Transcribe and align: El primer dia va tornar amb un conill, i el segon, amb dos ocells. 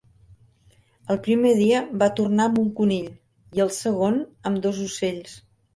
El 1.15 1.19
primer 1.27 1.51
dia 1.61 1.83
va 2.05 2.09
tornar 2.21 2.49
amb 2.53 2.59
un 2.65 2.73
conill, 2.81 3.13
i 3.61 3.65
el 3.69 3.75
segon, 3.81 4.21
amb 4.53 4.65
dos 4.67 4.87
ocells. 4.91 5.43